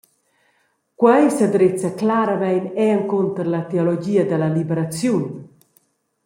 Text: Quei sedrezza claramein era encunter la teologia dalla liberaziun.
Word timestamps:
Quei 0.99 1.25
sedrezza 1.39 1.89
claramein 1.99 2.63
era 2.85 2.97
encunter 2.99 3.45
la 3.53 3.61
teologia 3.71 4.23
dalla 4.29 4.49
liberaziun. 4.57 5.25